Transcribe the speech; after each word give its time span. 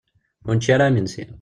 Ur 0.47 0.53
nečči 0.55 0.71
ara 0.73 0.89
imensi. 0.91 1.23